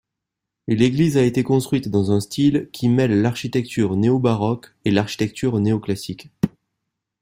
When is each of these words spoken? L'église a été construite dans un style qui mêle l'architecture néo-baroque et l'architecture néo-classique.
L'église 0.67 1.15
a 1.17 1.21
été 1.21 1.43
construite 1.43 1.89
dans 1.89 2.11
un 2.11 2.21
style 2.21 2.69
qui 2.73 2.89
mêle 2.89 3.21
l'architecture 3.21 3.95
néo-baroque 3.95 4.73
et 4.83 4.89
l'architecture 4.89 5.59
néo-classique. 5.59 6.31